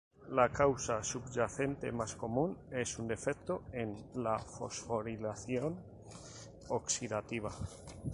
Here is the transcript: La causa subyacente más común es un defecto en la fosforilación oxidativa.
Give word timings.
La 0.37 0.49
causa 0.49 1.03
subyacente 1.03 1.91
más 1.91 2.15
común 2.15 2.57
es 2.71 2.97
un 2.97 3.07
defecto 3.07 3.65
en 3.71 4.03
la 4.15 4.39
fosforilación 4.39 5.79
oxidativa. 6.69 7.51